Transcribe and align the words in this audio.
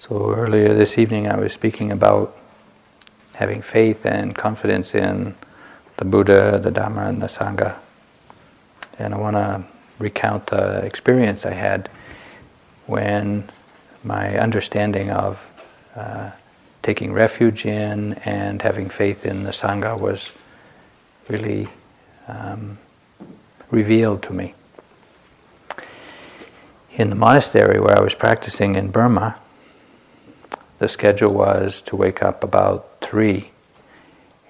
So 0.00 0.32
earlier 0.32 0.74
this 0.74 0.96
evening, 0.96 1.28
I 1.28 1.36
was 1.36 1.52
speaking 1.52 1.90
about 1.90 2.36
having 3.34 3.60
faith 3.60 4.06
and 4.06 4.32
confidence 4.32 4.94
in 4.94 5.34
the 5.96 6.04
Buddha, 6.04 6.60
the 6.62 6.70
Dhamma, 6.70 7.08
and 7.08 7.20
the 7.20 7.26
Sangha. 7.26 7.74
And 9.00 9.12
I 9.12 9.18
want 9.18 9.34
to 9.34 9.66
recount 9.98 10.46
the 10.46 10.84
experience 10.84 11.44
I 11.44 11.52
had 11.52 11.90
when 12.86 13.50
my 14.04 14.38
understanding 14.38 15.10
of 15.10 15.50
uh, 15.96 16.30
taking 16.80 17.12
refuge 17.12 17.66
in 17.66 18.12
and 18.24 18.62
having 18.62 18.88
faith 18.88 19.26
in 19.26 19.42
the 19.42 19.50
Sangha 19.50 19.98
was 19.98 20.30
really 21.26 21.66
um, 22.28 22.78
revealed 23.72 24.22
to 24.22 24.32
me. 24.32 24.54
In 26.92 27.10
the 27.10 27.16
monastery 27.16 27.80
where 27.80 27.98
I 27.98 28.00
was 28.00 28.14
practicing 28.14 28.76
in 28.76 28.92
Burma, 28.92 29.36
the 30.78 30.88
schedule 30.88 31.32
was 31.32 31.82
to 31.82 31.96
wake 31.96 32.22
up 32.22 32.44
about 32.44 33.00
three 33.00 33.50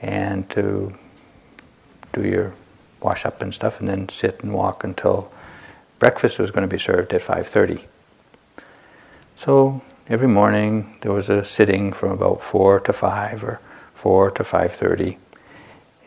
and 0.00 0.48
to 0.50 0.92
do 2.12 2.22
your 2.22 2.54
wash 3.00 3.24
up 3.24 3.42
and 3.42 3.54
stuff 3.54 3.80
and 3.80 3.88
then 3.88 4.08
sit 4.08 4.42
and 4.42 4.52
walk 4.52 4.84
until 4.84 5.32
breakfast 5.98 6.38
was 6.38 6.50
going 6.50 6.68
to 6.68 6.72
be 6.72 6.78
served 6.78 7.12
at 7.12 7.20
5.30 7.20 7.84
so 9.36 9.80
every 10.08 10.28
morning 10.28 10.96
there 11.00 11.12
was 11.12 11.28
a 11.28 11.44
sitting 11.44 11.92
from 11.92 12.10
about 12.10 12.42
4 12.42 12.80
to 12.80 12.92
5 12.92 13.44
or 13.44 13.60
4 13.94 14.30
to 14.32 14.42
5.30 14.42 15.16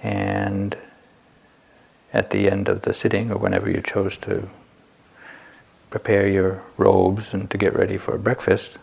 and 0.03 0.77
at 2.13 2.29
the 2.31 2.49
end 2.49 2.67
of 2.67 2.81
the 2.81 2.93
sitting 2.93 3.31
or 3.31 3.38
whenever 3.38 3.70
you 3.70 3.81
chose 3.81 4.17
to 4.17 4.48
prepare 5.90 6.27
your 6.27 6.62
robes 6.77 7.34
and 7.34 7.49
to 7.49 7.57
get 7.57 7.76
ready 7.76 7.98
for 7.98 8.17
breakfast 8.17 8.79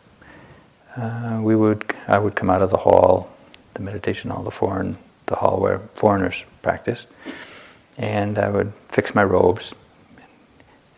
uh, 0.99 1.41
we 1.43 1.55
would 1.55 1.85
I 2.09 2.19
would 2.19 2.35
come 2.35 2.51
out 2.51 2.63
of 2.63 2.71
the 2.71 2.77
hall, 2.77 3.31
the 3.75 3.83
meditation 3.83 4.31
hall, 4.31 4.43
the 4.43 4.51
foreign 4.51 4.99
the 5.27 5.37
hall 5.37 5.61
where 5.61 5.79
foreigners 5.95 6.45
practiced, 6.63 7.09
and 7.97 8.39
I 8.39 8.49
would 8.49 8.73
fix 8.89 9.15
my 9.15 9.23
robes 9.23 9.75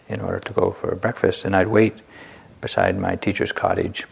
in 0.08 0.20
order 0.20 0.38
to 0.38 0.52
go 0.52 0.70
for 0.70 0.94
breakfast, 0.94 1.44
and 1.44 1.54
I'd 1.54 1.68
wait 1.68 1.94
beside 2.60 2.98
my 2.98 3.16
teacher's 3.16 3.52
cottage, 3.52 4.06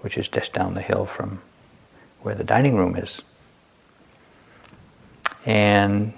which 0.00 0.16
is 0.16 0.28
just 0.28 0.52
down 0.52 0.74
the 0.74 0.82
hill 0.82 1.04
from 1.04 1.40
where 2.22 2.34
the 2.34 2.44
dining 2.44 2.76
room 2.76 2.96
is. 2.96 3.22
And 5.46 6.14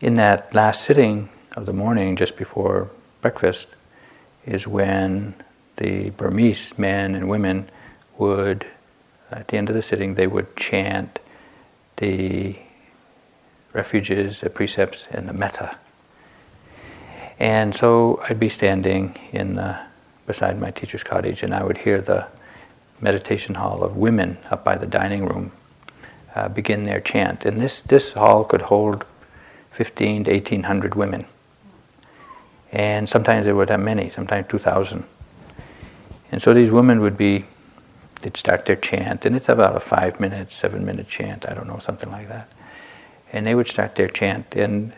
in 0.00 0.14
that 0.14 0.52
last 0.54 0.82
sitting 0.82 1.28
of 1.56 1.66
the 1.66 1.72
morning, 1.72 2.16
just 2.16 2.36
before 2.36 2.90
breakfast, 3.20 3.76
is 4.46 4.66
when 4.66 5.34
the 5.76 6.10
Burmese 6.10 6.78
men 6.78 7.14
and 7.14 7.28
women 7.28 7.68
would, 8.18 8.66
at 9.30 9.48
the 9.48 9.56
end 9.56 9.68
of 9.68 9.74
the 9.74 9.82
sitting, 9.82 10.14
they 10.14 10.26
would 10.26 10.56
chant 10.56 11.18
the 11.96 12.56
refuges, 13.72 14.40
the 14.40 14.50
precepts, 14.50 15.08
and 15.10 15.28
the 15.28 15.32
metta. 15.32 15.76
And 17.38 17.74
so 17.74 18.22
I'd 18.28 18.38
be 18.38 18.48
standing 18.48 19.18
in 19.32 19.54
the, 19.54 19.80
beside 20.26 20.60
my 20.60 20.70
teacher's 20.70 21.02
cottage, 21.02 21.42
and 21.42 21.52
I 21.52 21.64
would 21.64 21.78
hear 21.78 22.00
the 22.00 22.28
meditation 23.00 23.56
hall 23.56 23.82
of 23.82 23.96
women 23.96 24.38
up 24.50 24.64
by 24.64 24.76
the 24.76 24.86
dining 24.86 25.26
room 25.26 25.50
uh, 26.34 26.48
begin 26.48 26.84
their 26.84 27.00
chant. 27.00 27.44
And 27.44 27.60
this, 27.60 27.80
this 27.80 28.12
hall 28.12 28.44
could 28.44 28.62
hold 28.62 29.04
15 29.72 30.24
to 30.24 30.32
1800 30.32 30.94
women. 30.94 31.24
And 32.74 33.08
sometimes 33.08 33.46
they 33.46 33.52
would 33.52 33.70
have 33.70 33.80
many, 33.80 34.10
sometimes 34.10 34.48
2,000. 34.48 35.04
And 36.32 36.42
so 36.42 36.52
these 36.52 36.72
women 36.72 37.00
would 37.00 37.16
be, 37.16 37.44
they'd 38.20 38.36
start 38.36 38.66
their 38.66 38.76
chant, 38.76 39.24
and 39.24 39.36
it's 39.36 39.48
about 39.48 39.76
a 39.76 39.80
five 39.80 40.18
minute, 40.18 40.50
seven 40.50 40.84
minute 40.84 41.06
chant, 41.06 41.48
I 41.48 41.54
don't 41.54 41.68
know, 41.68 41.78
something 41.78 42.10
like 42.10 42.28
that. 42.28 42.48
And 43.32 43.46
they 43.46 43.54
would 43.54 43.68
start 43.68 43.94
their 43.94 44.08
chant. 44.08 44.56
And 44.56 44.92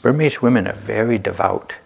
Burmese 0.00 0.40
women 0.40 0.68
are 0.68 0.74
very 0.74 1.18
devout, 1.18 1.76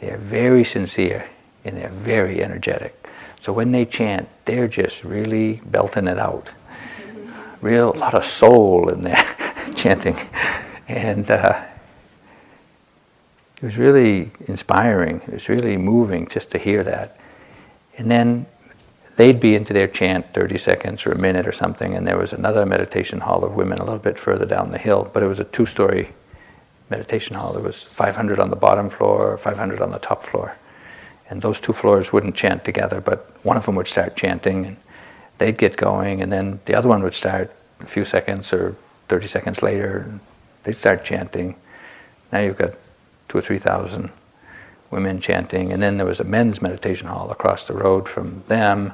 they're 0.00 0.18
very 0.18 0.64
sincere, 0.64 1.24
and 1.64 1.76
they're 1.76 1.88
very 1.88 2.42
energetic. 2.42 3.08
So 3.38 3.52
when 3.52 3.70
they 3.70 3.84
chant, 3.84 4.28
they're 4.46 4.68
just 4.68 5.04
really 5.04 5.60
belting 5.66 6.08
it 6.08 6.18
out. 6.18 6.50
Real 7.60 7.94
a 7.94 7.98
lot 7.98 8.14
of 8.14 8.24
soul 8.24 8.88
in 8.88 9.02
their 9.02 9.24
chanting. 9.76 10.16
And 10.88 11.30
uh, 11.30 11.62
it 13.60 13.66
was 13.66 13.76
really 13.76 14.30
inspiring. 14.46 15.20
It 15.26 15.34
was 15.34 15.48
really 15.50 15.76
moving 15.76 16.26
just 16.26 16.50
to 16.52 16.58
hear 16.58 16.82
that. 16.84 17.18
And 17.98 18.10
then 18.10 18.46
they'd 19.16 19.38
be 19.38 19.54
into 19.54 19.74
their 19.74 19.86
chant 19.86 20.32
30 20.32 20.56
seconds 20.56 21.06
or 21.06 21.12
a 21.12 21.18
minute 21.18 21.46
or 21.46 21.52
something, 21.52 21.94
and 21.94 22.08
there 22.08 22.16
was 22.16 22.32
another 22.32 22.64
meditation 22.64 23.20
hall 23.20 23.44
of 23.44 23.56
women 23.56 23.78
a 23.78 23.84
little 23.84 23.98
bit 23.98 24.18
further 24.18 24.46
down 24.46 24.70
the 24.70 24.78
hill, 24.78 25.10
but 25.12 25.22
it 25.22 25.26
was 25.26 25.40
a 25.40 25.44
two 25.44 25.66
story 25.66 26.08
meditation 26.88 27.36
hall. 27.36 27.52
There 27.52 27.62
was 27.62 27.82
500 27.82 28.40
on 28.40 28.48
the 28.48 28.56
bottom 28.56 28.88
floor, 28.88 29.36
500 29.36 29.82
on 29.82 29.90
the 29.90 29.98
top 29.98 30.22
floor. 30.22 30.56
And 31.28 31.42
those 31.42 31.60
two 31.60 31.74
floors 31.74 32.14
wouldn't 32.14 32.34
chant 32.34 32.64
together, 32.64 33.02
but 33.02 33.30
one 33.42 33.58
of 33.58 33.66
them 33.66 33.74
would 33.74 33.86
start 33.86 34.16
chanting, 34.16 34.64
and 34.64 34.76
they'd 35.36 35.58
get 35.58 35.76
going, 35.76 36.22
and 36.22 36.32
then 36.32 36.60
the 36.64 36.74
other 36.74 36.88
one 36.88 37.02
would 37.02 37.14
start 37.14 37.54
a 37.80 37.86
few 37.86 38.06
seconds 38.06 38.54
or 38.54 38.74
30 39.08 39.26
seconds 39.26 39.62
later, 39.62 40.06
and 40.08 40.20
they'd 40.62 40.72
start 40.72 41.04
chanting. 41.04 41.56
Now 42.32 42.38
you've 42.38 42.56
got 42.56 42.72
two 43.30 43.38
or 43.38 43.40
three 43.40 43.58
thousand 43.58 44.10
women 44.90 45.20
chanting, 45.20 45.72
and 45.72 45.80
then 45.80 45.96
there 45.96 46.06
was 46.06 46.20
a 46.20 46.24
men's 46.24 46.60
meditation 46.60 47.06
hall 47.06 47.30
across 47.30 47.68
the 47.68 47.74
road 47.74 48.08
from 48.08 48.42
them, 48.48 48.92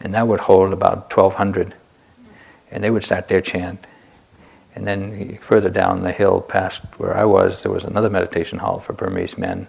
and 0.00 0.12
that 0.14 0.26
would 0.26 0.40
hold 0.40 0.72
about 0.72 1.16
1,200, 1.16 1.74
and 2.72 2.82
they 2.82 2.90
would 2.90 3.04
start 3.04 3.28
their 3.28 3.40
chant. 3.40 3.86
And 4.74 4.86
then 4.86 5.38
further 5.38 5.70
down 5.70 6.02
the 6.02 6.12
hill, 6.12 6.40
past 6.40 6.84
where 6.98 7.16
I 7.16 7.24
was, 7.24 7.62
there 7.62 7.72
was 7.72 7.84
another 7.84 8.10
meditation 8.10 8.58
hall 8.58 8.80
for 8.80 8.92
Burmese 8.92 9.38
men 9.38 9.68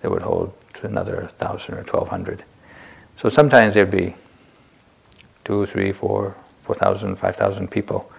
that 0.00 0.10
would 0.10 0.22
hold 0.22 0.54
another 0.82 1.20
1,000 1.20 1.74
or 1.74 1.78
1,200. 1.78 2.44
So 3.16 3.28
sometimes 3.28 3.74
there'd 3.74 3.90
be 3.90 4.14
two, 5.44 5.66
three, 5.66 5.92
four, 5.92 6.34
4,000, 6.62 7.16
5,000 7.16 7.70
people 7.70 8.10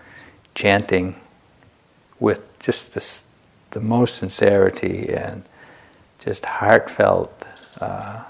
chanting 0.53 1.19
with 2.19 2.57
just 2.59 2.93
this 2.93 3.34
the 3.75 3.81
most 3.81 4.15
sincerity 4.15 5.09
and 5.09 5.43
just 6.19 6.45
heartfelt 6.45 7.45
uh, 7.81 8.23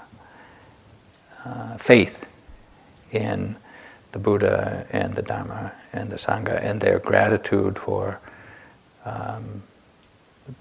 uh, 1.44 1.76
faith 1.76 2.26
in 3.12 3.54
the 4.10 4.18
Buddha 4.18 4.84
and 4.90 5.14
the 5.14 5.22
Dharma 5.22 5.72
and 5.92 6.10
the 6.10 6.16
Sangha 6.16 6.60
and 6.60 6.80
their 6.80 6.98
gratitude 6.98 7.78
for 7.78 8.18
um, 9.04 9.62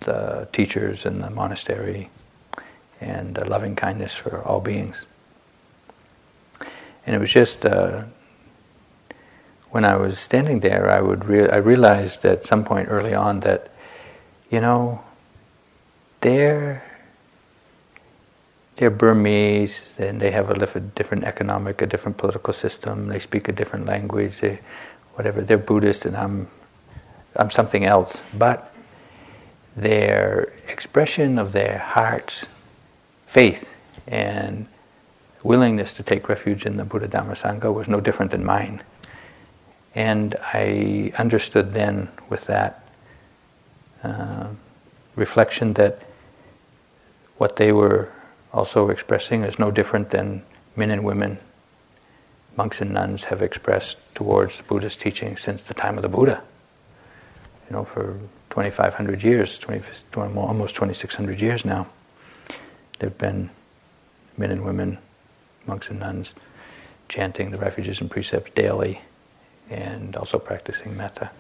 the 0.01 0.47
teachers 0.51 1.07
in 1.07 1.19
the 1.19 1.31
monastery 1.31 2.11
and 3.01 3.35
loving 3.49 3.75
kindness 3.75 4.15
for 4.15 4.43
all 4.43 4.61
beings. 4.61 5.07
And 7.07 7.15
it 7.15 7.19
was 7.19 7.33
just 7.33 7.65
uh, 7.65 8.03
when 9.71 9.83
I 9.83 9.95
was 9.95 10.19
standing 10.19 10.59
there, 10.59 10.91
I 10.91 11.01
would 11.01 11.25
re- 11.25 11.49
I 11.49 11.57
realized 11.57 12.23
at 12.23 12.43
some 12.43 12.63
point 12.63 12.87
early 12.91 13.15
on 13.15 13.39
that 13.39 13.71
you 14.49 14.61
know, 14.61 15.01
they're 16.21 16.83
they're 18.75 18.91
Burmese, 18.91 19.95
and 19.99 20.19
they 20.19 20.31
have 20.31 20.49
a 20.49 20.79
different 20.79 21.23
economic, 21.23 21.81
a 21.81 21.87
different 21.87 22.17
political 22.17 22.51
system. 22.51 23.07
They 23.07 23.19
speak 23.19 23.47
a 23.47 23.53
different 23.53 23.85
language, 23.85 24.41
they, 24.41 24.59
whatever. 25.13 25.41
They're 25.41 25.57
Buddhist, 25.57 26.05
and 26.05 26.15
I'm 26.17 26.49
I'm 27.35 27.49
something 27.49 27.85
else. 27.85 28.23
But 28.37 28.73
their 29.75 30.53
expression 30.67 31.37
of 31.39 31.51
their 31.51 31.77
heart's 31.77 32.47
faith 33.27 33.73
and 34.07 34.67
willingness 35.43 35.93
to 35.93 36.03
take 36.03 36.29
refuge 36.29 36.65
in 36.65 36.77
the 36.77 36.85
Buddha 36.85 37.07
Dhamma 37.07 37.33
Sangha 37.33 37.73
was 37.73 37.87
no 37.87 37.99
different 37.99 38.31
than 38.31 38.43
mine. 38.43 38.81
And 39.93 40.35
I 40.53 41.13
understood 41.17 41.71
then 41.71 42.09
with 42.29 42.47
that 42.47 42.84
uh, 44.05 44.47
reflection 45.15 45.73
that 45.73 46.01
what 47.37 47.55
they 47.55 47.71
were 47.71 48.11
also 48.53 48.89
expressing 48.89 49.43
is 49.43 49.59
no 49.59 49.71
different 49.71 50.09
than 50.09 50.41
men 50.75 50.91
and 50.91 51.03
women, 51.03 51.37
monks 52.55 52.81
and 52.81 52.93
nuns 52.93 53.25
have 53.25 53.41
expressed 53.41 53.97
towards 54.15 54.61
Buddhist 54.61 55.01
teaching 55.01 55.35
since 55.35 55.63
the 55.63 55.73
time 55.73 55.97
of 55.97 56.01
the 56.01 56.09
Buddha. 56.09 56.41
You 57.69 57.75
know, 57.75 57.83
for 57.83 58.17
2,500 58.51 59.23
years, 59.23 59.57
20, 59.59 59.81
almost 60.37 60.75
2,600 60.75 61.41
years 61.41 61.65
now, 61.65 61.87
there 62.99 63.09
have 63.09 63.17
been 63.17 63.49
men 64.37 64.51
and 64.51 64.63
women, 64.63 64.97
monks 65.65 65.89
and 65.89 65.99
nuns, 65.99 66.33
chanting 67.09 67.51
the 67.51 67.57
refuges 67.57 68.01
and 68.01 68.09
precepts 68.09 68.51
daily 68.51 69.01
and 69.69 70.15
also 70.15 70.39
practicing 70.39 70.95
metta. 70.95 71.31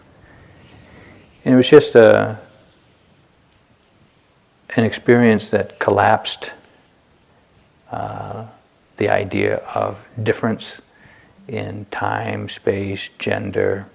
And 1.43 1.53
it 1.53 1.57
was 1.57 1.69
just 1.69 1.95
a, 1.95 2.39
an 4.75 4.83
experience 4.83 5.49
that 5.51 5.79
collapsed 5.79 6.51
uh, 7.91 8.45
the 8.97 9.09
idea 9.09 9.57
of 9.73 10.05
difference 10.21 10.81
in 11.47 11.85
time, 11.91 12.49
space, 12.49 13.09
gender, 13.17 13.85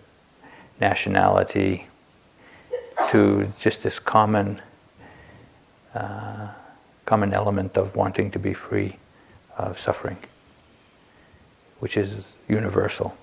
nationality, 0.80 1.86
to 3.08 3.52
just 3.58 3.82
this 3.82 3.98
common, 3.98 4.60
uh, 5.94 6.48
common 7.04 7.34
element 7.34 7.76
of 7.76 7.94
wanting 7.94 8.30
to 8.30 8.38
be 8.38 8.54
free 8.54 8.96
of 9.58 9.78
suffering, 9.78 10.16
which 11.80 11.96
is 11.96 12.36
universal, 12.48 13.14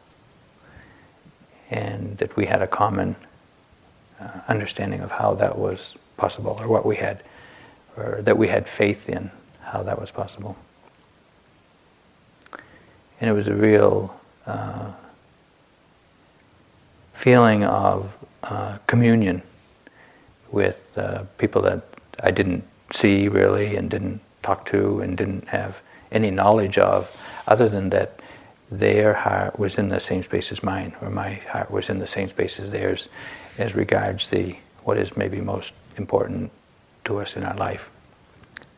and 1.72 2.18
that 2.18 2.36
we 2.36 2.46
had 2.46 2.62
a 2.62 2.68
common 2.68 3.16
uh, 4.20 4.42
understanding 4.48 5.00
of 5.00 5.12
how 5.12 5.34
that 5.34 5.58
was 5.58 5.98
possible, 6.18 6.58
or 6.60 6.68
what 6.68 6.86
we 6.86 6.96
had, 6.96 7.24
or 7.98 8.22
that 8.22 8.38
we 8.38 8.48
had 8.48 8.70
faith 8.70 9.10
in 9.10 9.32
how 9.62 9.84
that 9.84 10.00
was 10.00 10.12
possible. 10.12 10.56
And 13.20 13.30
it 13.30 13.34
was 13.34 13.48
a 13.48 13.56
real 13.56 14.18
uh, 14.46 14.92
feeling 17.14 17.66
of 17.66 18.16
uh, 18.44 18.78
communion 18.86 19.42
with 20.52 20.98
uh, 20.98 21.24
people 21.38 21.62
that 21.64 21.84
I 22.24 22.32
didn't 22.32 22.64
see 22.92 23.28
really 23.28 23.76
and 23.76 23.90
didn't 23.90 24.22
talk 24.44 24.66
to 24.68 25.02
and 25.02 25.18
didn't 25.18 25.48
have 25.48 25.82
any 26.12 26.32
knowledge 26.32 26.78
of, 26.78 27.12
other 27.48 27.68
than 27.68 27.90
that 27.90 28.22
their 28.72 29.14
heart 29.14 29.60
was 29.60 29.78
in 29.78 29.88
the 29.88 30.00
same 30.00 30.24
space 30.24 30.52
as 30.52 30.64
mine, 30.64 30.96
or 31.02 31.10
my 31.10 31.34
heart 31.52 31.70
was 31.72 31.90
in 31.90 32.00
the 32.00 32.08
same 32.08 32.30
space 32.30 32.60
as 32.60 32.72
theirs, 32.72 33.10
as 33.58 33.76
regards 33.76 34.30
the 34.30 34.56
what 34.84 34.98
is 34.98 35.18
maybe 35.18 35.42
most 35.42 35.74
important 35.98 36.52
to 37.08 37.20
us 37.20 37.36
in 37.36 37.44
our 37.44 37.56
life, 37.56 37.90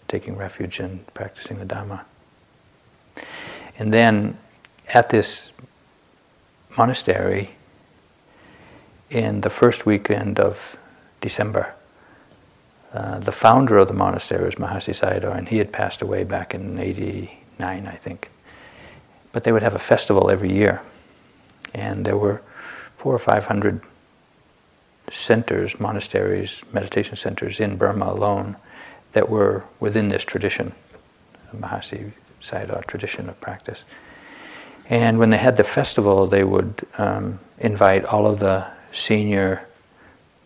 taking 0.07 0.37
refuge 0.37 0.79
and 0.79 1.05
practicing 1.13 1.59
the 1.59 1.65
Dhamma. 1.65 2.01
And 3.77 3.93
then 3.93 4.37
at 4.93 5.09
this 5.09 5.51
monastery, 6.77 7.51
in 9.09 9.41
the 9.41 9.49
first 9.49 9.85
weekend 9.85 10.39
of 10.39 10.77
December, 11.21 11.73
uh, 12.93 13.19
the 13.19 13.31
founder 13.31 13.77
of 13.77 13.87
the 13.87 13.93
monastery 13.93 14.45
was 14.45 14.55
Mahasi 14.55 14.93
Sayadaw, 14.93 15.37
and 15.37 15.47
he 15.47 15.57
had 15.57 15.71
passed 15.71 16.01
away 16.01 16.23
back 16.23 16.55
in 16.55 16.79
89, 16.79 17.87
I 17.87 17.95
think. 17.95 18.29
But 19.31 19.43
they 19.43 19.51
would 19.51 19.61
have 19.61 19.75
a 19.75 19.79
festival 19.79 20.31
every 20.31 20.51
year, 20.51 20.81
and 21.73 22.05
there 22.05 22.17
were 22.17 22.41
four 22.95 23.13
or 23.13 23.19
five 23.19 23.45
hundred 23.45 23.81
centers, 25.09 25.79
monasteries, 25.79 26.63
meditation 26.73 27.15
centers 27.15 27.59
in 27.59 27.77
Burma 27.77 28.05
alone 28.11 28.55
that 29.13 29.29
were 29.29 29.65
within 29.79 30.07
this 30.07 30.23
tradition, 30.23 30.73
Mahasi 31.55 32.11
Sayadaw 32.41 32.85
tradition 32.85 33.27
of 33.27 33.39
practice. 33.41 33.85
And 34.89 35.19
when 35.19 35.29
they 35.29 35.37
had 35.37 35.57
the 35.57 35.63
festival, 35.63 36.25
they 36.25 36.43
would 36.43 36.81
um, 36.97 37.39
invite 37.59 38.05
all 38.05 38.25
of 38.25 38.39
the 38.39 38.65
senior 38.91 39.65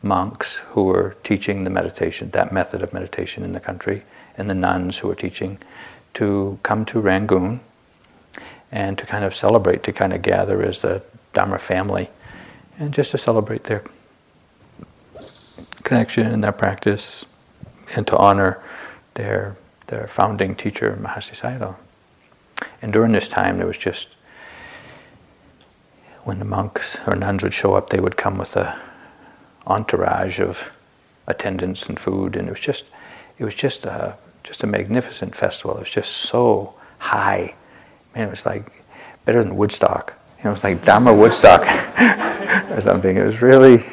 monks 0.01 0.59
who 0.59 0.83
were 0.83 1.15
teaching 1.23 1.63
the 1.63 1.69
meditation, 1.69 2.29
that 2.31 2.51
method 2.51 2.81
of 2.81 2.93
meditation 2.93 3.43
in 3.43 3.53
the 3.53 3.59
country, 3.59 4.03
and 4.37 4.49
the 4.49 4.55
nuns 4.55 4.97
who 4.99 5.07
were 5.07 5.15
teaching, 5.15 5.57
to 6.13 6.59
come 6.63 6.83
to 6.85 6.99
Rangoon 6.99 7.61
and 8.71 8.97
to 8.97 9.05
kind 9.05 9.23
of 9.23 9.33
celebrate, 9.33 9.83
to 9.83 9.93
kind 9.93 10.13
of 10.13 10.21
gather 10.21 10.61
as 10.63 10.83
a 10.83 11.01
Dharma 11.33 11.57
family, 11.57 12.09
and 12.79 12.93
just 12.93 13.11
to 13.11 13.17
celebrate 13.17 13.63
their 13.63 13.83
connection 15.83 16.27
and 16.27 16.43
their 16.43 16.51
practice, 16.51 17.25
and 17.95 18.05
to 18.07 18.17
honor 18.17 18.61
their 19.13 19.55
their 19.87 20.07
founding 20.07 20.55
teacher, 20.55 20.97
Mahasi 20.99 21.35
Sayadaw. 21.35 21.75
And 22.81 22.93
during 22.93 23.11
this 23.11 23.29
time, 23.29 23.57
there 23.57 23.67
was 23.67 23.77
just 23.77 24.15
when 26.23 26.39
the 26.39 26.45
monks 26.45 26.97
or 27.05 27.15
nuns 27.15 27.43
would 27.43 27.53
show 27.53 27.75
up, 27.75 27.89
they 27.89 27.99
would 27.99 28.17
come 28.17 28.37
with 28.37 28.55
a 28.55 28.79
entourage 29.67 30.39
of 30.39 30.71
attendants 31.27 31.89
and 31.89 31.99
food, 31.99 32.35
and 32.35 32.47
it 32.47 32.51
was 32.51 32.59
just 32.59 32.89
it 33.37 33.43
was 33.43 33.55
just 33.55 33.85
a 33.85 34.15
just 34.43 34.63
a 34.63 34.67
magnificent 34.67 35.35
festival. 35.35 35.75
It 35.77 35.81
was 35.81 35.91
just 35.91 36.11
so 36.11 36.73
high, 36.97 37.53
man. 38.15 38.27
It 38.27 38.31
was 38.31 38.45
like 38.45 38.71
better 39.25 39.43
than 39.43 39.55
Woodstock. 39.55 40.13
You 40.37 40.45
know, 40.45 40.49
it 40.49 40.53
was 40.53 40.63
like 40.63 40.83
Dharma 40.83 41.13
Woodstock 41.13 41.61
or 42.71 42.81
something. 42.81 43.15
It 43.15 43.25
was 43.25 43.41
really 43.41 43.85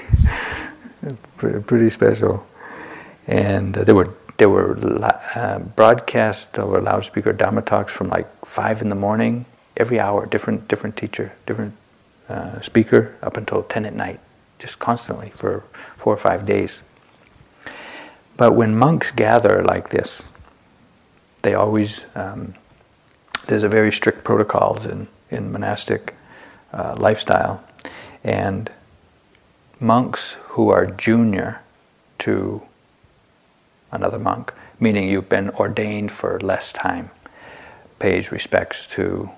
pretty, 1.40 1.60
pretty 1.60 1.90
special, 1.90 2.46
and 3.26 3.76
uh, 3.76 3.84
there 3.84 3.94
were 3.94 4.14
there 4.36 4.48
were 4.48 4.78
uh, 5.34 5.58
broadcast 5.58 6.58
over 6.58 6.80
loudspeaker 6.80 7.32
Dharma 7.32 7.62
talks 7.62 7.94
from 7.94 8.08
like 8.08 8.28
five 8.46 8.80
in 8.80 8.88
the 8.88 8.94
morning 8.94 9.44
every 9.76 9.98
hour, 9.98 10.26
different 10.26 10.68
different 10.68 10.96
teacher, 10.96 11.32
different 11.46 11.74
uh, 12.28 12.60
speaker 12.60 13.16
up 13.22 13.36
until 13.36 13.62
10 13.62 13.86
at 13.86 13.94
night, 13.94 14.20
just 14.58 14.78
constantly 14.78 15.30
for 15.30 15.64
four 15.96 16.12
or 16.12 16.16
five 16.16 16.46
days. 16.46 16.82
But 18.36 18.52
when 18.52 18.76
monks 18.76 19.10
gather 19.10 19.62
like 19.62 19.90
this, 19.90 20.26
they 21.42 21.54
always, 21.54 22.06
um, 22.14 22.54
there's 23.46 23.64
a 23.64 23.68
very 23.68 23.90
strict 23.90 24.24
protocols 24.24 24.86
in, 24.86 25.08
in 25.30 25.52
monastic 25.52 26.14
uh, 26.72 26.94
lifestyle. 26.98 27.62
And 28.22 28.70
monks 29.80 30.34
who 30.48 30.68
are 30.68 30.86
junior 30.86 31.60
to 32.18 32.62
another 33.90 34.18
monk, 34.18 34.52
meaning 34.78 35.08
you've 35.08 35.28
been 35.28 35.50
ordained 35.50 36.12
for 36.12 36.38
less 36.40 36.72
time, 36.72 37.10
pays 37.98 38.30
respects 38.30 38.86
to 38.86 39.30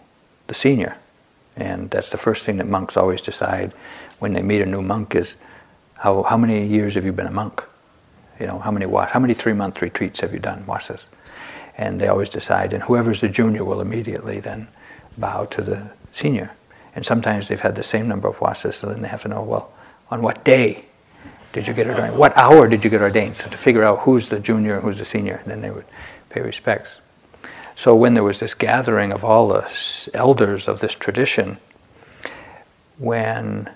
the 0.49 0.55
senior. 0.55 0.97
And 1.57 1.91
that's 1.91 2.11
the 2.11 2.17
first 2.17 2.45
thing 2.45 2.57
that 2.57 2.67
monks 2.67 2.97
always 2.97 3.23
decide 3.23 3.73
when 4.19 4.33
they 4.33 4.43
meet 4.43 4.63
a 4.63 4.67
new 4.67 4.83
monk 4.83 5.15
is 5.15 5.37
how, 5.95 6.23
how 6.25 6.37
many 6.37 6.67
years 6.67 6.97
have 6.97 7.05
you 7.05 7.13
been 7.13 7.27
a 7.27 7.33
monk? 7.33 7.63
You 8.41 8.47
know, 8.47 8.59
how 8.59 8.71
many 8.73 8.87
how 8.87 9.21
many 9.21 9.35
three 9.35 9.53
month 9.53 9.81
retreats 9.83 10.21
have 10.21 10.33
you 10.33 10.41
done, 10.41 10.67
wasas? 10.67 11.09
And 11.77 12.01
they 12.01 12.09
always 12.09 12.29
decide, 12.29 12.73
and 12.73 12.83
whoever's 12.83 13.21
the 13.21 13.29
junior 13.29 13.65
will 13.65 13.81
immediately 13.81 14.41
then 14.41 14.69
bow 15.17 15.45
to 15.47 15.63
the 15.63 15.91
senior. 16.11 16.53
And 16.95 17.07
sometimes 17.07 17.49
they've 17.49 17.61
had 17.61 17.77
the 17.77 17.83
same 17.83 18.09
number 18.09 18.29
of 18.29 18.41
wasas, 18.41 18.77
so 18.77 18.89
then 18.89 19.03
they 19.03 19.09
have 19.09 19.23
to 19.23 19.29
know, 19.29 19.43
well, 19.43 19.73
on 20.13 20.21
what 20.21 20.45
day 20.45 20.85
did 21.55 21.67
you 21.67 21.73
get 21.73 21.87
ordained? 21.87 22.19
What 22.19 22.37
hour 22.37 22.69
did 22.69 22.85
you 22.85 22.91
get 22.91 23.01
ordained? 23.01 23.35
So 23.35 23.49
to 23.49 23.57
figure 23.57 23.83
out 23.83 24.01
who's 24.01 24.29
the 24.29 24.39
junior, 24.39 24.75
and 24.75 24.83
who's 24.83 24.99
the 24.99 25.07
senior, 25.07 25.37
and 25.37 25.51
then 25.51 25.63
they 25.63 25.71
would 25.71 25.87
pay 26.29 26.43
respects. 26.43 27.01
So 27.77 27.97
when 27.97 28.13
there 28.13 28.23
was 28.23 28.39
this 28.39 28.53
gathering 28.53 29.11
of 29.11 29.25
all 29.25 29.49
the 29.49 30.11
elders 30.13 30.69
of 30.69 30.81
this 30.81 30.95
tradition, 30.95 31.57
when 32.99 33.71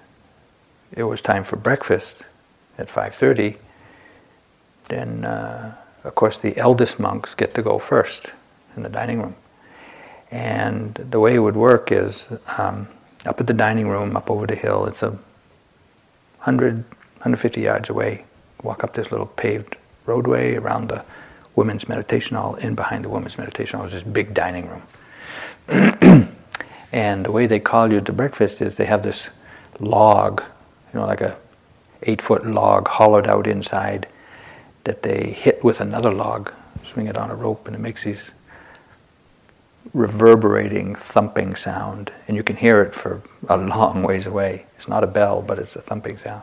it 0.93 1.05
was 1.05 1.23
time 1.23 1.43
for 1.43 1.57
breakfast 1.57 2.25
at 2.77 2.89
5:30, 2.89 3.57
then 4.89 5.25
uh, 5.25 5.75
of 6.05 6.15
course 6.15 6.37
the 6.37 6.55
eldest 6.59 7.01
monks 7.01 7.35
get 7.35 7.55
to 7.55 7.63
go 7.63 7.79
first 7.79 8.35
in 8.77 8.83
the 8.83 8.91
dining 8.91 9.23
room. 9.23 9.35
And 10.31 10.95
the 10.95 11.19
way 11.19 11.35
it 11.35 11.39
would 11.39 11.57
work 11.57 11.91
is 11.91 12.29
um, 12.59 12.89
up 13.25 13.41
at 13.41 13.47
the 13.47 13.55
dining 13.55 13.89
room, 13.89 14.17
up 14.19 14.31
over 14.31 14.47
the 14.47 14.55
hill. 14.55 14.85
It's 14.85 15.03
a 15.03 15.19
100, 16.47 16.77
150 16.77 17.61
yards 17.61 17.91
away. 17.91 18.25
Walk 18.63 18.85
up 18.85 18.95
this 18.95 19.11
little 19.11 19.27
paved 19.27 19.77
roadway 20.07 20.55
around 20.55 20.89
the 20.89 21.05
women's 21.57 21.89
meditation 21.89 22.37
hall. 22.37 22.55
In 22.55 22.77
behind 22.77 23.03
the 23.05 23.09
women's 23.09 23.37
meditation 23.37 23.79
hall 23.79 23.87
is 23.87 23.91
this 23.91 24.05
big 24.05 24.33
dining 24.33 24.69
room. 24.69 24.83
and 26.93 27.27
the 27.27 27.33
way 27.33 27.47
they 27.49 27.59
call 27.59 27.93
you 27.93 28.01
to 28.01 28.13
breakfast 28.13 28.63
is 28.63 28.77
they 28.77 28.85
have 28.85 29.03
this 29.03 29.31
log, 29.81 30.41
you 30.95 31.01
know, 31.01 31.07
like 31.07 31.21
a 31.21 31.37
eight 32.05 32.23
foot 32.23 32.47
log 32.47 32.87
hollowed 32.87 33.27
out 33.27 33.49
inside 33.49 34.07
that 34.85 35.03
they 35.03 35.33
hit 35.33 35.65
with 35.65 35.81
another 35.81 36.15
log, 36.15 36.53
swing 36.85 37.09
it 37.09 37.19
on 37.19 37.29
a 37.29 37.35
rope, 37.35 37.67
and 37.67 37.75
it 37.75 37.81
makes 37.81 38.05
these 38.05 38.33
reverberating, 39.97 40.95
thumping 40.95 41.55
sound, 41.55 42.13
and 42.29 42.37
you 42.37 42.43
can 42.43 42.55
hear 42.55 42.83
it 42.83 42.95
for 42.95 43.23
a 43.49 43.57
long 43.57 44.03
ways 44.03 44.27
away. 44.27 44.67
It's 44.77 44.89
not 44.89 45.03
a 45.03 45.07
bell, 45.07 45.41
but 45.41 45.59
it's 45.59 45.75
a 45.75 45.81
thumping 45.81 46.19
sound. 46.19 46.43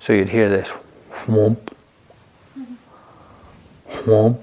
So 0.00 0.12
you'd 0.12 0.28
hear 0.28 0.48
this 0.48 0.76
whoomp, 1.12 1.72
whomp, 3.86 4.42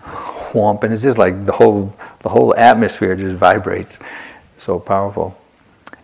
whomp, 0.00 0.82
and 0.82 0.94
it's 0.94 1.02
just 1.02 1.18
like 1.18 1.44
the 1.44 1.52
whole 1.52 1.94
the 2.20 2.30
whole 2.30 2.56
atmosphere 2.56 3.16
just 3.16 3.36
vibrates, 3.36 3.98
so 4.56 4.80
powerful. 4.80 5.38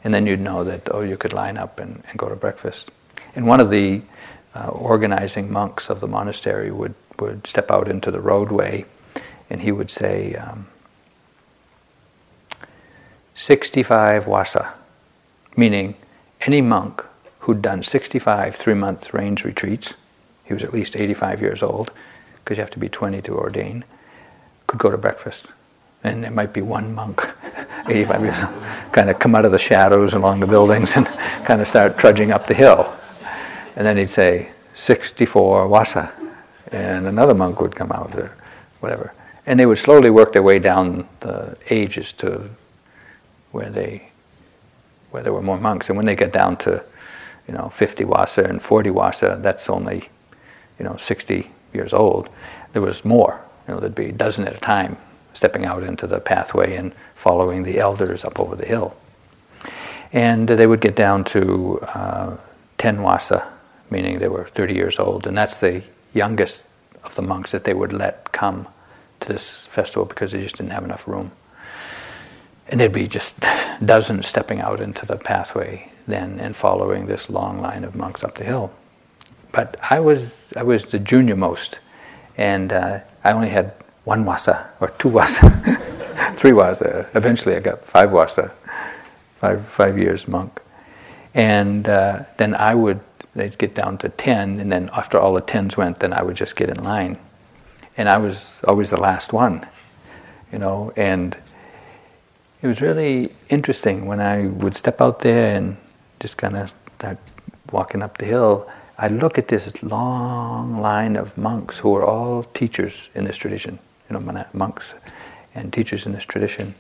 And 0.05 0.13
then 0.13 0.27
you'd 0.27 0.41
know 0.41 0.65
that 0.65 0.87
oh, 0.91 1.01
you 1.01 1.17
could 1.17 1.33
line 1.33 1.57
up 1.57 1.81
and, 1.81 2.03
and 2.11 2.19
go 2.19 2.29
to 2.29 2.37
breakfast. 2.37 2.91
And 3.35 3.47
one 3.47 3.61
of 3.61 3.71
the 3.71 4.03
uh, 4.55 4.69
organizing 4.69 5.51
monks 5.51 5.89
of 5.89 6.01
the 6.01 6.07
monastery 6.07 6.71
would 6.71 6.95
would 7.21 7.47
step 7.47 7.71
out 7.71 7.89
into 7.89 8.11
the 8.11 8.21
roadway, 8.21 8.85
and 9.51 9.61
he 9.61 9.73
would 9.73 9.91
say. 9.91 10.35
Um, 10.35 10.67
65 13.35 14.27
wasa, 14.27 14.75
meaning 15.57 15.95
any 16.41 16.61
monk 16.61 17.05
who'd 17.41 17.63
done 17.63 17.85
65 17.85 18.57
three 18.57 18.75
month 18.75 19.15
range 19.15 19.45
retreats 19.45 19.97
he 20.49 20.55
was 20.55 20.65
at 20.65 20.73
least 20.73 20.97
85 20.97 21.43
years 21.43 21.63
old, 21.63 21.93
because 22.37 22.57
you 22.57 22.63
have 22.63 22.71
to 22.71 22.79
be 22.79 22.89
20 22.89 23.21
to 23.21 23.35
ordain, 23.35 23.85
could 24.67 24.79
go 24.81 24.91
to 24.91 24.97
breakfast. 24.97 25.53
And 26.03 26.25
there 26.25 26.31
might 26.31 26.55
be 26.55 26.63
one 26.63 26.95
monk, 26.95 27.29
85 27.87 28.23
years 28.23 28.43
old, 28.43 28.55
kind 28.91 29.11
of 29.11 29.19
come 29.19 29.35
out 29.35 29.45
of 29.45 29.53
the 29.53 29.59
shadows 29.59 30.15
along 30.15 30.41
the 30.41 30.47
buildings 30.47 30.97
and 30.97 31.07
kind 31.45 31.61
of 31.61 31.69
start 31.69 31.99
trudging 31.99 32.31
up 32.33 32.47
the 32.47 32.55
hill. 32.55 32.97
And 33.77 33.87
then 33.87 33.99
he'd 33.99 34.09
say, 34.09 34.53
64 34.73 35.69
wasa. 35.69 36.11
And 36.73 37.07
another 37.07 37.35
monk 37.35 37.61
would 37.61 37.77
come 37.77 37.93
out 37.93 38.17
or 38.17 38.33
whatever. 38.81 39.13
And 39.49 39.59
they 39.59 39.65
would 39.65 39.79
slowly 39.79 40.11
work 40.11 40.35
their 40.35 40.43
way 40.43 40.59
down 40.59 41.09
the 41.21 41.57
ages 41.71 42.13
to 42.15 42.51
where 43.51 43.71
they 43.71 44.11
where 45.11 45.23
there 45.23 45.33
were 45.33 45.41
more 45.41 45.59
monks. 45.59 45.89
And 45.89 45.97
when 45.97 46.05
they 46.05 46.15
get 46.15 46.35
down 46.35 46.59
to, 46.59 46.85
you 47.47 47.55
know, 47.55 47.71
50 47.71 48.05
wasa 48.05 48.45
and 48.45 48.61
40 48.61 48.91
wasa, 48.91 49.39
that's 49.41 49.71
only, 49.71 50.11
you 50.79 50.85
know, 50.85 50.99
60 50.99 51.51
years 51.73 51.95
old. 51.95 52.29
There 52.75 52.83
was 52.83 53.07
more. 53.07 53.41
You 53.67 53.73
know, 53.73 53.81
there'd 53.81 53.95
be 53.95 54.11
a 54.11 54.13
dozen 54.13 54.47
at 54.47 54.55
a 54.55 54.61
time 54.61 54.99
stepping 55.33 55.65
out 55.65 55.83
into 55.83 56.07
the 56.07 56.21
pathway 56.21 56.77
and 56.77 56.93
following 57.15 57.63
the 57.63 57.79
elders 57.79 58.27
up 58.27 58.39
over 58.39 58.55
the 58.55 58.67
hill. 58.67 58.99
And 60.13 60.47
they 60.47 60.67
would 60.67 60.83
get 60.83 60.95
down 60.95 61.25
to 61.25 61.81
uh, 61.95 62.37
10 62.77 63.01
wasa, 63.01 63.51
meaning 63.89 64.19
they 64.19 64.29
were 64.29 64.45
30 64.45 64.75
years 64.75 64.99
old. 64.99 65.27
And 65.27 65.39
that's 65.39 65.59
the 65.59 65.83
youngest 66.13 66.69
of 67.03 67.15
the 67.15 67.23
monks 67.23 67.51
that 67.53 67.65
they 67.65 67.73
would 67.73 67.95
let 67.95 68.31
come 68.31 68.69
to 69.21 69.29
this 69.29 69.67
festival 69.67 70.05
because 70.05 70.33
they 70.33 70.41
just 70.41 70.57
didn't 70.57 70.73
have 70.73 70.85
enough 70.85 71.07
room. 71.07 71.31
And 72.69 72.81
there'd 72.81 72.93
be 72.93 73.07
just 73.07 73.43
dozens 73.85 74.27
stepping 74.27 74.61
out 74.61 74.81
into 74.81 75.07
the 75.07 75.17
pathway 75.17 75.91
then 76.07 76.41
and 76.41 76.57
following 76.57 77.07
this 77.07 77.31
long 77.31 77.61
line 77.61 77.85
of 77.85 77.95
monks 77.95 78.25
up 78.25 78.35
the 78.35 78.45
hill. 78.45 78.73
But 79.53 79.77
I 79.91 80.01
was 80.01 80.53
I 80.57 80.63
was 80.63 80.85
the 80.87 80.99
junior 80.99 81.37
most, 81.37 81.81
and 82.37 82.73
uh, 82.73 83.01
I 83.25 83.33
only 83.33 83.49
had 83.49 83.73
one 84.05 84.25
wasa 84.25 84.71
or 84.81 84.89
two 84.99 85.09
wasa, 85.09 85.51
three 86.35 86.53
wasa. 86.53 87.09
Eventually, 87.15 87.57
I 87.57 87.61
got 87.61 87.83
five 87.83 88.13
wasa, 88.13 88.53
five 89.41 89.67
five 89.67 89.97
years 89.97 90.29
monk, 90.29 90.61
and 91.35 91.89
uh, 91.89 92.25
then 92.37 92.55
I 92.55 92.75
would 92.75 93.01
they'd 93.35 93.57
get 93.57 93.75
down 93.75 93.97
to 93.99 94.11
ten, 94.11 94.61
and 94.61 94.71
then 94.71 94.91
after 94.93 95.19
all 95.19 95.33
the 95.33 95.41
tens 95.41 95.77
went, 95.77 96.01
then 96.01 96.13
I 96.13 96.23
would 96.23 96.37
just 96.37 96.55
get 96.55 96.69
in 96.69 96.85
line 96.85 97.19
and 97.99 98.09
I 98.09 98.17
was 98.17 98.63
always 98.67 98.91
the 98.91 98.97
last 98.97 99.33
one, 99.33 99.67
you 100.53 100.59
know, 100.59 100.93
and 100.97 101.37
it 102.63 102.67
was 102.67 102.81
really 102.81 103.31
interesting 103.51 104.07
when 104.07 104.21
I 104.21 104.47
would 104.47 104.75
step 104.75 105.01
out 105.01 105.19
there 105.19 105.57
and 105.57 105.77
just 106.21 106.39
kind 106.39 106.57
of 106.57 106.73
start 106.97 107.19
walking 107.73 108.03
up 108.03 108.17
the 108.17 108.25
hill. 108.25 108.71
I 108.99 109.09
look 109.09 109.37
at 109.37 109.49
this 109.49 109.83
long 109.83 110.81
line 110.81 111.17
of 111.17 111.37
monks 111.37 111.79
who 111.79 111.95
are 111.97 112.05
all 112.05 112.45
teachers 112.45 113.11
in 113.15 113.25
this 113.25 113.37
tradition, 113.37 113.79
you 114.09 114.19
know, 114.19 114.45
monks 114.53 114.95
and 115.55 115.73
teachers 115.73 116.07
in 116.07 116.13
this 116.13 116.25
tradition. 116.25 116.75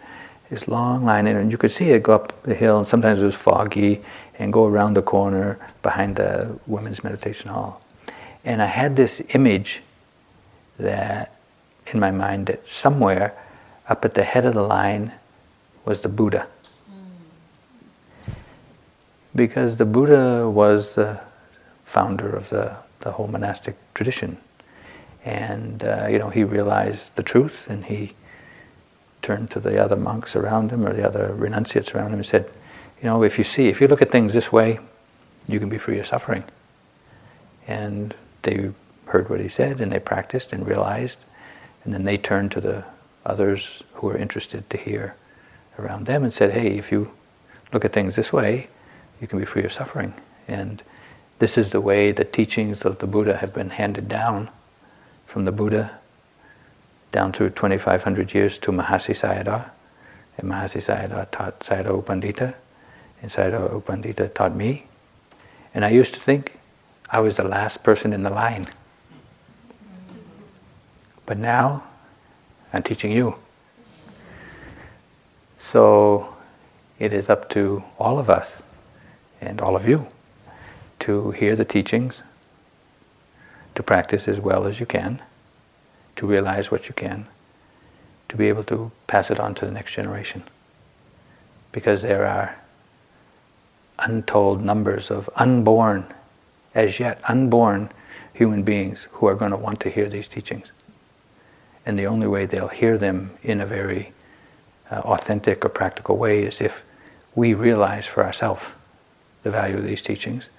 This 0.51 0.67
long 0.67 1.05
line, 1.05 1.27
and 1.27 1.53
you 1.53 1.59
could 1.59 1.71
see 1.71 1.91
it 1.91 2.03
go 2.03 2.15
up 2.15 2.43
the 2.45 2.55
hill, 2.55 2.79
and 2.79 2.87
sometimes 2.87 3.21
it 3.21 3.27
was 3.27 3.37
foggy, 3.37 4.03
and 4.39 4.51
go 4.51 4.65
around 4.65 4.95
the 4.95 5.03
corner 5.03 5.59
behind 5.83 6.17
the 6.17 6.59
women's 6.67 7.05
meditation 7.05 7.51
hall. 7.51 7.83
And 8.47 8.63
I 8.63 8.67
had 8.67 8.97
this 8.97 9.21
image 9.35 9.83
that 10.79 11.35
in 11.87 12.01
my 12.01 12.11
mind 12.11 12.47
that 12.47 12.67
somewhere 12.67 13.35
up 13.89 14.05
at 14.05 14.15
the 14.15 14.25
head 14.25 14.45
of 14.45 14.55
the 14.55 14.63
line 14.63 15.13
was 15.85 16.03
the 16.03 16.09
Buddha. 16.09 16.47
Because 19.35 19.77
the 19.77 19.85
Buddha 19.85 20.49
was 20.49 20.95
the 20.95 21.21
founder 21.85 22.29
of 22.29 22.51
the, 22.51 22.77
the 23.01 23.13
whole 23.13 23.29
monastic 23.29 23.77
tradition. 23.95 24.39
And, 25.25 25.85
uh, 25.85 26.07
you 26.11 26.19
know, 26.19 26.29
he 26.29 26.45
realized 26.45 27.17
the 27.17 27.23
truth 27.23 27.69
and 27.69 27.85
he 27.85 28.15
turned 29.23 29.51
to 29.51 29.61
the 29.61 29.83
other 29.83 29.97
monks 29.97 30.37
around 30.37 30.71
him 30.71 30.87
or 30.87 30.93
the 30.93 31.07
other 31.07 31.35
renunciates 31.35 31.95
around 31.95 32.09
him 32.09 32.15
and 32.15 32.27
said, 32.27 32.51
you 33.01 33.09
know, 33.09 33.23
if 33.23 33.39
you 33.39 33.45
see, 33.45 33.69
if 33.69 33.81
you 33.81 33.89
look 33.89 34.03
at 34.03 34.11
things 34.11 34.35
this 34.35 34.53
way, 34.53 34.81
you 35.47 35.59
can 35.61 35.69
be 35.69 35.79
free 35.79 35.99
of 35.99 36.07
suffering. 36.07 36.45
And 37.67 38.15
they 38.43 38.73
heard 39.09 39.29
what 39.29 39.41
he 39.41 39.49
said 39.49 39.81
and 39.81 39.93
they 39.93 39.99
practiced 39.99 40.53
and 40.53 40.67
realized, 40.67 41.25
and 41.85 41.93
then 41.93 42.05
they 42.05 42.17
turned 42.17 42.53
to 42.53 42.61
the 42.61 42.85
others 43.25 43.83
who 43.95 44.07
were 44.07 44.17
interested 44.17 44.69
to 44.71 44.77
hear 44.77 45.15
around 45.79 46.07
them 46.07 46.23
and 46.23 46.33
said, 46.33 46.51
hey, 46.51 46.77
if 46.77 46.91
you 46.91 47.11
look 47.73 47.85
at 47.85 47.93
things 47.93 48.17
this 48.17 48.33
way, 48.33 48.69
you 49.21 49.27
can 49.27 49.39
be 49.39 49.45
free 49.45 49.65
of 49.65 49.73
suffering. 49.73 50.15
And 50.47 50.83
this 51.39 51.59
is 51.59 51.71
the 51.71 51.81
way 51.81 52.13
the 52.13 52.25
teachings 52.25 52.85
of 52.85 52.99
the 52.99 53.07
Buddha 53.07 53.37
have 53.37 53.53
been 53.53 53.71
handed 53.71 54.09
down 54.09 54.51
from 55.27 55.45
the 55.45 55.53
Buddha 55.53 55.99
down 57.13 57.33
through 57.33 57.51
2,500 57.51 58.35
years 58.35 58.59
to 58.59 58.73
Mahasi 58.73 59.15
Sayadaw. 59.15 59.71
And 60.37 60.51
Mahasi 60.51 60.81
Sayadaw 60.81 61.31
taught 61.31 61.61
Sayadaw 61.61 61.97
U 61.97 62.03
Pandita, 62.03 62.55
and 63.21 63.31
Sayadaw 63.31 63.73
U 63.73 63.83
Pandita 63.85 64.33
taught 64.33 64.55
me. 64.55 64.87
And 65.75 65.85
I 65.85 65.91
used 65.91 66.15
to 66.15 66.21
think 66.21 66.59
I 67.11 67.21
was 67.21 67.37
the 67.37 67.45
last 67.45 67.83
person 67.83 68.13
in 68.13 68.23
the 68.23 68.31
line. 68.31 68.69
But 71.29 71.37
now 71.37 71.83
I'm 72.73 72.83
teaching 72.83 73.13
you. 73.13 73.39
So 75.59 76.35
it 76.99 77.13
is 77.13 77.29
up 77.29 77.51
to 77.51 77.85
all 77.99 78.19
of 78.19 78.31
us 78.31 78.63
and 79.39 79.61
all 79.61 79.77
of 79.77 79.87
you 79.87 80.07
to 81.01 81.33
hear 81.33 81.55
the 81.55 81.67
teachings, 81.67 82.23
to 83.75 83.83
practice 83.83 84.27
as 84.27 84.41
well 84.41 84.67
as 84.67 84.81
you 84.81 84.87
can, 84.87 85.21
to 86.17 86.27
realize 86.27 86.71
what 86.71 86.89
you 86.89 86.95
can, 86.95 87.27
to 88.31 88.37
be 88.39 88.49
able 88.49 88.65
to 88.65 88.91
pass 89.07 89.31
it 89.31 89.39
on 89.39 89.55
to 89.57 89.67
the 89.67 89.71
next 89.71 89.95
generation. 89.95 90.43
Because 91.73 92.01
there 92.01 92.25
are 92.25 92.57
untold 93.99 94.63
numbers 94.63 95.11
of 95.11 95.29
unborn, 95.37 96.07
as 96.75 96.99
yet 96.99 97.21
unborn 97.29 97.91
human 98.33 98.63
beings 98.63 99.09
who 99.13 99.27
are 99.27 99.35
going 99.35 99.51
to 99.51 99.59
want 99.59 99.79
to 99.81 99.91
hear 99.91 100.09
these 100.09 100.27
teachings. 100.27 100.73
And 101.89 101.99
the 101.99 102.07
only 102.07 102.27
way 102.27 102.45
they'll 102.45 102.69
hear 102.69 102.99
them 102.99 103.31
in 103.43 103.63
a 103.63 103.67
very 103.67 104.13
uh, 104.91 104.97
authentic 104.97 105.65
or 105.65 105.71
practical 105.71 106.19
way 106.19 106.43
is 106.43 106.61
if 106.61 106.85
we 107.35 107.55
realize 107.55 108.07
for 108.07 108.23
ourselves 108.23 108.75
the 109.43 109.51
value 109.51 109.79
of 109.79 109.85
these 109.85 110.03
teachings 110.03 110.51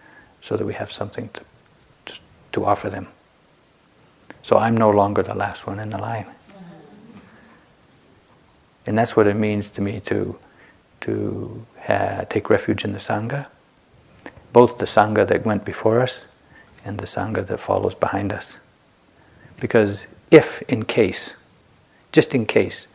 so 0.42 0.58
that 0.58 0.66
we 0.66 0.74
have 0.74 0.92
something 0.92 1.30
to, 1.34 1.44
to, 2.06 2.20
to 2.54 2.66
offer 2.66 2.90
them. 2.90 3.08
So 4.42 4.58
I'm 4.58 4.76
no 4.76 4.90
longer 4.90 5.22
the 5.22 5.36
last 5.36 5.68
one 5.68 5.80
in 5.80 5.92
the 5.92 6.00
line. 6.00 6.26
And 8.88 8.98
that's 8.98 9.16
what 9.16 9.28
it 9.28 9.36
means 9.36 9.70
to 9.72 9.82
me 9.82 10.00
to, 10.06 10.36
to 11.02 11.64
ha- 11.86 12.26
take 12.28 12.50
refuge 12.50 12.84
in 12.84 12.92
the 12.92 12.98
Sangha, 12.98 13.48
both 14.52 14.80
the 14.80 14.86
Sangha 14.86 15.28
that 15.28 15.46
went 15.46 15.64
before 15.64 16.00
us 16.00 16.26
and 16.84 16.98
the 16.98 17.06
Sangha 17.06 17.46
that 17.46 17.60
follows 17.60 17.94
behind 17.94 18.34
us. 18.34 18.58
Because 19.60 20.08
if, 20.32 20.62
in 20.64 20.86
case, 20.86 21.36
just 22.12 22.36
in 22.36 22.46
case, 22.46 22.88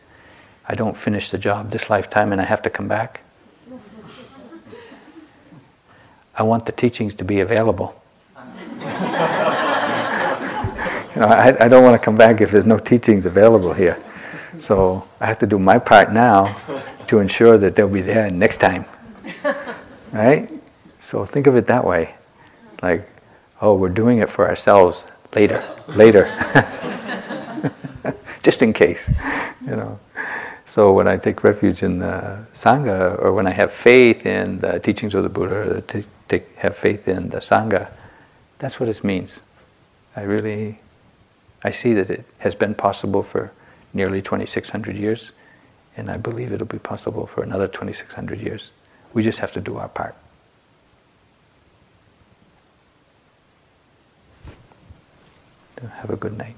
I 0.67 0.73
don't 0.73 0.97
finish 0.97 1.29
the 1.29 1.37
job 1.37 1.71
this 1.71 1.89
lifetime 1.89 2.31
and 2.31 2.41
I 2.41 2.45
have 2.45 2.61
to 2.63 2.69
come 2.69 2.87
back, 2.87 3.21
I 6.37 6.43
want 6.43 6.65
the 6.65 6.71
teachings 6.71 7.15
to 7.15 7.23
be 7.23 7.39
available. 7.39 8.01
you 8.79 8.85
know, 11.21 11.27
I, 11.27 11.55
I 11.63 11.67
don't 11.67 11.83
want 11.83 11.99
to 11.99 12.03
come 12.03 12.17
back 12.17 12.41
if 12.41 12.51
there's 12.51 12.65
no 12.65 12.77
teachings 12.77 13.25
available 13.25 13.73
here. 13.73 13.97
So 14.57 15.07
I 15.19 15.25
have 15.25 15.39
to 15.39 15.47
do 15.47 15.57
my 15.59 15.79
part 15.79 16.11
now 16.11 16.55
to 17.07 17.19
ensure 17.19 17.57
that 17.57 17.75
they'll 17.75 17.87
be 17.87 18.01
there 18.01 18.29
next 18.29 18.57
time. 18.57 18.85
Right? 20.11 20.49
So 20.99 21.25
think 21.25 21.47
of 21.47 21.55
it 21.55 21.67
that 21.67 21.85
way. 21.85 22.15
Like, 22.81 23.07
oh, 23.61 23.75
we're 23.75 23.89
doing 23.89 24.19
it 24.19 24.29
for 24.29 24.47
ourselves 24.47 25.07
later, 25.33 25.63
later. 25.87 26.25
just 28.45 28.61
in 28.61 28.71
case, 28.73 29.11
you 29.61 29.75
know. 29.75 29.99
So 30.65 30.93
when 30.93 31.07
I 31.07 31.17
take 31.17 31.43
refuge 31.43 31.81
in 31.81 31.97
the 31.97 32.45
Sangha, 32.53 33.19
or 33.19 33.33
when 33.33 33.47
I 33.47 33.51
have 33.51 33.71
faith 33.71 34.25
in 34.25 34.59
the 34.59 34.79
teachings 34.79 35.15
of 35.15 35.23
the 35.23 35.29
Buddha, 35.29 35.77
or 35.77 35.81
t- 35.81 36.05
take, 36.27 36.55
have 36.57 36.75
faith 36.75 37.07
in 37.07 37.29
the 37.29 37.37
Sangha, 37.37 37.89
that's 38.59 38.79
what 38.79 38.87
it 38.87 39.03
means. 39.03 39.41
I 40.15 40.21
really, 40.21 40.79
I 41.63 41.71
see 41.71 41.93
that 41.93 42.09
it 42.09 42.23
has 42.37 42.53
been 42.55 42.75
possible 42.75 43.23
for 43.23 43.51
nearly 43.93 44.21
2,600 44.21 44.95
years, 44.95 45.31
and 45.97 46.09
I 46.09 46.17
believe 46.17 46.51
it'll 46.51 46.67
be 46.67 46.79
possible 46.79 47.25
for 47.25 47.43
another 47.43 47.67
2,600 47.67 48.39
years. 48.41 48.71
We 49.13 49.23
just 49.23 49.39
have 49.39 49.51
to 49.53 49.61
do 49.61 49.77
our 49.77 49.89
part. 49.89 50.15
Have 56.01 56.09
a 56.09 56.15
good 56.15 56.37
night. 56.37 56.55